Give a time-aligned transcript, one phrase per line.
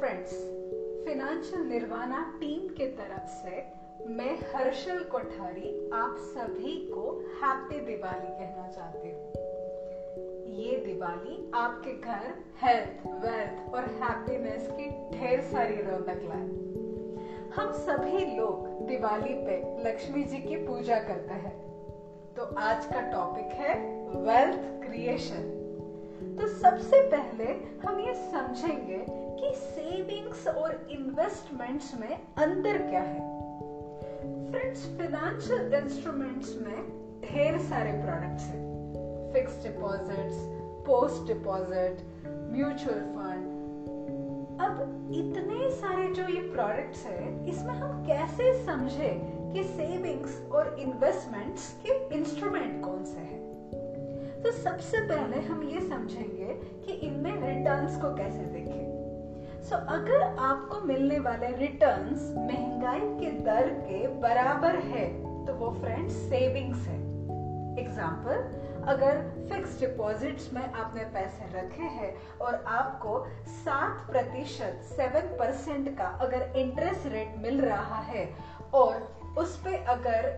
[0.00, 0.30] Friends
[1.04, 3.62] financial nirvana team के तरफ़ से
[4.08, 7.02] मैं हर्षल कोठारी आप सभी को
[7.42, 9.28] हैप्पी दिवाली कहना चाहती हूँ।
[10.54, 14.88] ये दिवाली आपके घर हेल्थ वेल्थ और हैप्पीनेस की
[15.18, 16.48] ढेर सारी रौनक लाए।
[17.56, 21.56] हम सभी लोग दिवाली पे लक्ष्मी जी की पूजा करते हैं।
[22.36, 23.74] तो आज का टॉपिक है
[24.16, 25.56] वेल्थ क्रिएशन
[26.20, 27.44] तो सबसे पहले
[27.86, 33.20] हम ये समझेंगे कि सेविंग्स और इन्वेस्टमेंट्स में अंतर क्या है।
[34.50, 36.82] फ्रेंड्स फाइनेंशियल इंस्ट्रूमेंट्स में
[37.20, 40.36] ढेर सारे प्रोडक्ट्स हैं। Fix deposits
[40.86, 43.58] post deposit mutual fund
[44.60, 49.10] अब इतने सारे जो ये प्रोडक्ट्स है, इसमें हम कैसे समझे
[49.52, 53.40] कि सेविंग्स और इन्वेस्टमेंट्स के इंस्ट्रूमेंट कौन से हैं?
[54.42, 60.22] तो सबसे पहले हम ये समझेंगे कि इनमें रिटर्न्स को कैसे देखें। सो so, अगर
[60.22, 65.06] आपको मिलने वाले रिटर्न्स महँगाई के दर के बराबर है
[65.46, 66.98] तो वो फ्रेंड्स सेविंग्स है।
[67.80, 69.20] एग्ज़ाम्पल अगर
[69.50, 76.52] फिक्स डिपॉजिट्स में आपने पैसे रखे हैं और आपको सात प्रतिशत सेवन परसेंट का अगर
[76.56, 78.28] इंटरेस्ट रेट मिल रहा है
[78.74, 80.28] और उस पे अगर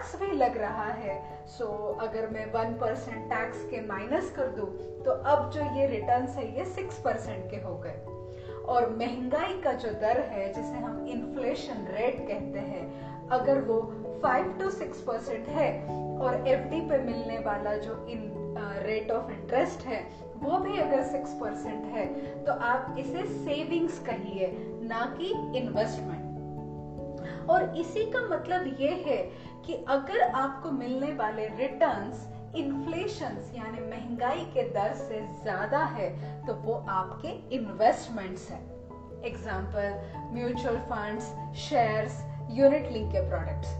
[0.00, 1.14] टैक्स भी लग रहा है।
[1.46, 4.66] सो so, अगर मैं वन परसेंट टैक्स के माइनस कर दूँ
[5.04, 7.92] तो अब जो ये रिटर्न है ये सिक्स परसेंट के हो गए।
[8.64, 13.80] और महँगाई का जो दर है जिसे हम इन्फ्लेशन रेट कहते हैं अगर वो
[14.22, 15.70] फाइव टू सिक्स परसेंट है
[16.18, 18.24] और एफडी पे मिलने वाला जो इन
[18.86, 20.00] रेट ऑफ़ इंटरेस्ट है
[20.36, 22.06] वो भी अगर सिक्स परसेंट है
[22.44, 26.28] तो आप इसे सेविंग्स कहिए ना कि इन्वेस्टमेंट
[27.50, 29.18] और इसी का मतलब ये है
[29.66, 36.08] कि अगर आपको मिलने वाले रिटर्न्स इन्फ्लेशन यानी महँगाई के दर से ज़्यादा है
[36.46, 38.58] तो वो आपके इन्वेस्टमेंट्स है।
[39.26, 43.74] Example mutual funds shares unit link के प्रोडक्ट्स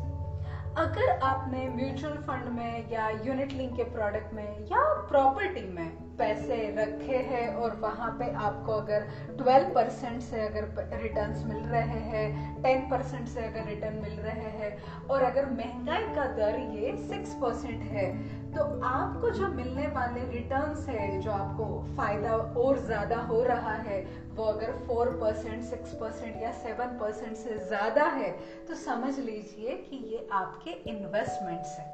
[0.78, 6.56] अगर आपने म्यूचुअल फंड में या यूनिट लिंक के प्रोडक्ट में या प्रॉपर्टी में पैसे
[6.76, 9.06] रखे हैं और वहाँ पे आपको अगर
[9.38, 14.50] 12 परसेंट से अगर रिटर्न्स मिल रहे हैं 10 परसेंट से अगर रिटर्न मिल रहे
[14.59, 14.72] हैं
[15.09, 18.09] और अगर महँगाई का दर ये 6 परसेंट है
[18.53, 21.65] तो आपको जो मिलने वाले रिटर्न्स है, जो आपको
[21.97, 24.00] फ़ायदा और ज़्यादा हो रहा है,
[24.31, 28.31] वो अगर फोर परसेंट सिक्स परसेंट या सेवन परसेंट से ज़्यादा है
[28.69, 31.88] तो समझ लीजिए कि ये आपके इन्वेस्टमेंट्स है।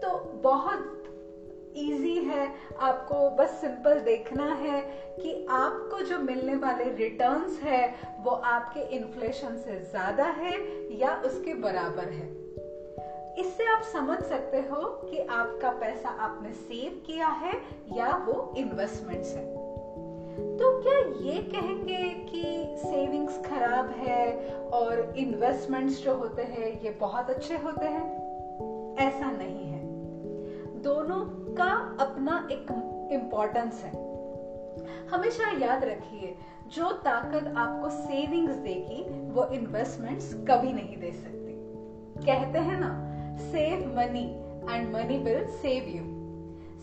[0.00, 1.11] तो बहुत
[1.76, 4.80] इजी है, आपको बस सिंपल देखना है
[5.20, 10.54] कि आपको जो मिलने वाले रिटर्न्स है, वो आपके इन्फ्लेशन से ज़्यादा है
[10.98, 12.42] या उसके बराबर है।
[13.38, 17.52] इससे आप समझ सकते हो कि आपका पैसा आपने सेव किया है
[17.96, 19.46] या वो इन्वेस्टमेंट्स है।
[20.32, 20.98] तो क्या
[21.30, 22.42] ये कहेंगे कि
[22.78, 28.22] सेविंग्स खराब है और इन्वेस्टमेंट्स जो होते हैं, ये बहुत अच्छे होते हैं?
[28.98, 29.71] ऐसा नहीं है।
[30.82, 31.20] दोनों
[31.54, 32.70] का अपना एक
[33.12, 33.90] इम्पोर्टेंस है।
[35.08, 36.34] हमेशा याद रखिए,
[36.74, 41.52] जो ताकत आपको सेविंग्स देगी, वो इन्वेस्टमेंट्स कभी नहीं दे सकती।
[42.26, 42.90] कहते हैं ना
[43.38, 44.24] save money
[44.70, 46.04] and money will save you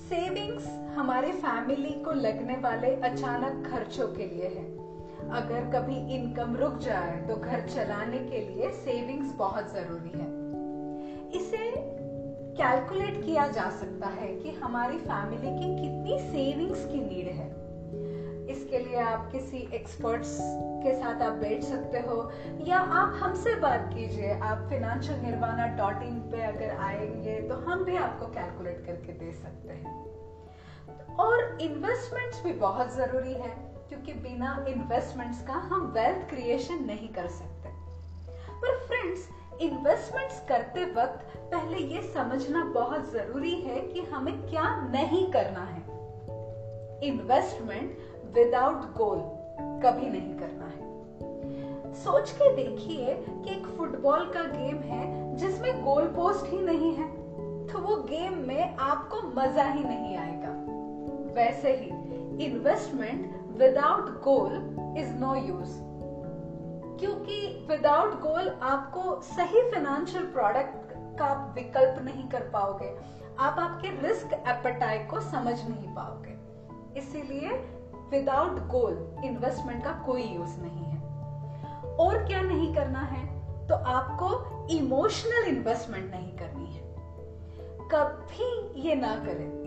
[0.10, 4.68] savings हमारे फैमिली को लगने वाले अचानक खर्चों के लिए है।
[5.30, 10.30] अगर कभी इनकम रुक जाए तो घर चलाने के लिए सेविंग्स बहुत ज़रूरी है।
[11.32, 11.68] इसे
[12.58, 17.48] कैलकुलेट किया जा सकता है कि हमारी फैमिली की कितनी सेविंग्स की नीड है।
[18.48, 20.38] इसके लिए आप किसी एक्सपर्ट्स
[20.84, 22.32] के साथ आप बैठ सकते हो,
[22.68, 27.84] या आप हमसे बात कीजिए। आप फिनेंशियल निर्वाणा डॉट इन पे अगर आएँगे तो हम
[27.84, 33.50] भी आपको कैलकुलेट करके दे सकते हैं। और इन्वेस्टमेंट्स भी बहुत ज़रूरी है,
[33.90, 37.70] क्योंकि बिना इन्वेस्टमेंट्स का हम वेल्थ क्रिएशन नहीं कर सकते।
[38.62, 39.28] पर फ्रेंड्स
[39.62, 45.82] इन्वेस्टमेंट्स करते वक्त पहले ये समझना बहुत ज़रूरी है कि हमें क्या नहीं करना है।
[47.04, 47.98] इन्वेस्टमेंट
[48.36, 49.20] विदाउट गोल
[49.84, 56.08] कभी नहीं करना है। सोच के देखिए कि एक फुटबॉल का गेम है जिसमें गोल
[56.08, 57.08] पोस्ट ही नहीं है
[57.68, 60.54] तो वो गेम में आपको मज़ा ही नहीं आएगा।
[61.34, 64.54] वैसे ही investment without goal
[64.98, 65.78] is no use
[67.00, 73.00] क्योंकि विदाउट गोल आपको सही फाइनेंशियल प्रोडक्ट का विकल्प नहीं कर पाओगे।
[73.40, 76.38] आप आपके रिस्क एपेटाइट को समझ नहीं पाओगे।
[77.00, 77.50] इसीलिए
[78.12, 81.00] विदाउट गोल इन्वेस्टमेंट का कोई यूज़ नहीं है।
[81.96, 83.40] और क्या नहीं करना है?
[83.68, 86.96] तो आपको इमोशनल इन्वेस्टमेंट नहीं करनी है।
[87.92, 89.60] कभी ये ना करें।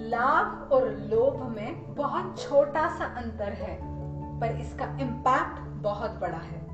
[0.00, 3.93] लाभ और लोभ में बहुत छोटा सा अंतर है।
[4.40, 6.64] पर इसका इम्पैक्ट बहुत बड़ा है।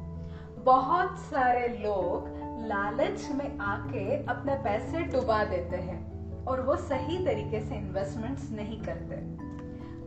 [0.64, 6.10] बहुत सारे लोग लालच में आके अपने पैसे डुबा देते हैं
[6.44, 9.16] और वो सही तरीके से इन्वेस्टमेंट्स नहीं करते।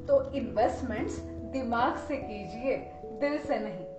[0.06, 1.20] तो इन्वेस्टमेंट्स
[1.54, 3.94] दिमाग से कीजिए, दिल से नहीं।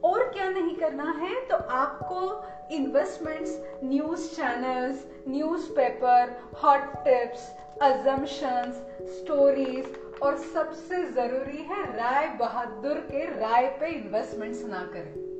[0.00, 1.46] और क्या नहीं करना है?
[1.46, 2.44] तो आपको
[2.74, 13.24] investments news channels newspaper hot tips assumptions stories और सबसे ज़रूरी है राय बहादुर के
[13.40, 15.30] राय पे इन्वेस्टमेंट्स ना करें।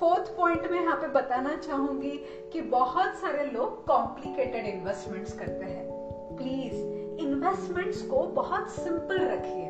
[0.00, 2.10] फोर्थ पॉइंट में यहाँ पे बताना चाहूँगी
[2.52, 5.86] कि बहुत सारे लोग कॉम्प्लिकेटेड इन्वेस्टमेंट्स करते हैं।
[6.36, 6.74] प्लीज़
[7.22, 9.68] इन्वेस्टमेंट्स को बहुत सिंपल रखिए।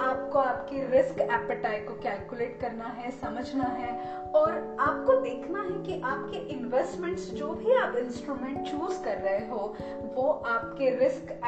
[0.00, 6.00] आपको आपकी रिस्क एपेटाइट को कैलकुलेट करना है, समझना है और आपको देखना है कि
[6.04, 9.76] आपके इन्वेस्टमेंट्स जो भी आप इंस्ट्रूमेंट चूज़ कर रहे हो,
[10.14, 11.40] वो आपके रिस्क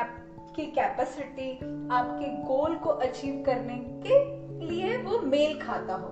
[0.56, 1.52] की कैपेसिटी
[1.90, 3.74] आपके गोल को अचीव करने
[4.06, 4.18] के
[4.66, 6.08] लिए वो मेल खाता हो।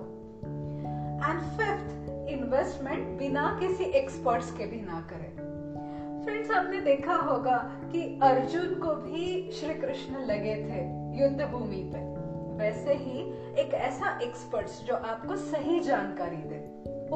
[1.25, 5.45] एंड फिफ्थ इन्वेस्टमेंट बिना किसी एक्सपर्ट्स के भी ना करें।
[6.23, 7.57] फ्रेंड्स आपने देखा होगा
[7.91, 10.81] कि अर्जुन को भी श्री कृष्ण लगे थे
[11.23, 12.15] युद्ध भूमि पे।
[12.57, 13.19] वैसे ही
[13.61, 16.59] एक ऐसा एक्सपर्ट्स जो आपको सही जानकारी दे।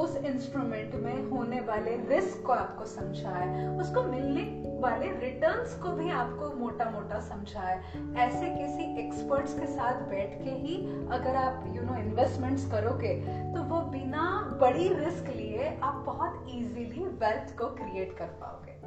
[0.00, 4.40] उस इंस्ट्रूमेंट में होने वाले रिस्क को आपको समझाए उसको मिलने
[4.80, 7.76] वाले रिटर्न्स को भी आपको मोटा मोटा समझाए
[8.18, 10.76] ऐसे किसी एक्सपर्ट्स के साथ बैठ के ही
[11.12, 13.14] अगर आप यू नो इन्वेस्टमेंट्स करोगे
[13.54, 14.24] तो वो बिना
[14.60, 18.78] बड़ी रिस्क लिए आप बहुत इजीली वेल्थ को क्रिएट कर पाओगे।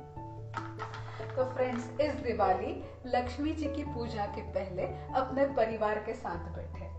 [1.36, 4.84] तो फ्रेंड्स इस दिवाली लक्ष्मी जी की पूजा के पहले
[5.16, 6.92] अपने परिवार के साथ बैठे।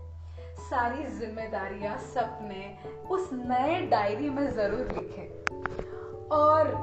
[0.61, 2.77] सारी जिम्मेदारियाँ सपने
[3.09, 6.73] उस नए डायरी में ज़रूर लिखें। और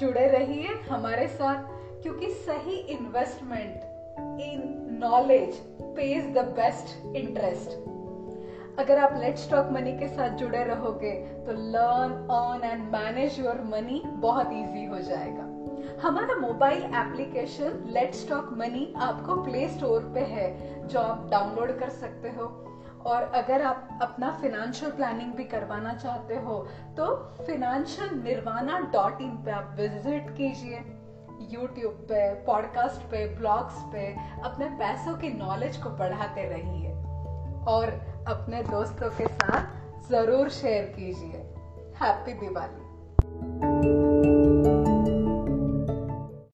[0.00, 1.64] जुड़े रहिए हमारे साथ,
[2.02, 5.56] क्योंकि सही investment in knowledge
[5.96, 7.82] pays the best interest
[8.80, 11.12] अगर आप लेट स्टॉक मनी के साथ जुड़े रहोगे
[11.46, 15.42] तो learn earn and manage your money बहुत इजी हो जाएगा।
[16.02, 21.88] हमारा mobile application let stock money आपको प्ले स्टोर पे है, जो आप डाउनलोड कर
[21.90, 22.46] सकते हो।
[23.06, 26.58] और अगर आप अपना फिनेंशियल प्लानिंग भी करवाना चाहते हो
[26.96, 27.06] तो
[27.46, 30.84] फिनेंशियल निर्वाणा डॉट इन पे आप विज़िट कीजिए।
[31.50, 34.06] यूट्यूब पे पॉडकास्ट पे ब्लॉग्स पे
[34.44, 36.92] अपने पैसों की नॉलेज को बढ़ाते रहिए
[37.72, 37.90] और
[38.28, 41.42] अपने दोस्तों के साथ ज़रूर शेयर कीजिए।
[42.00, 43.93] हैप्पी दिवाली